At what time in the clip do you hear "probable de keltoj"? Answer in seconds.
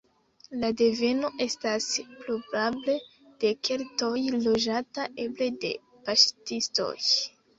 2.21-4.15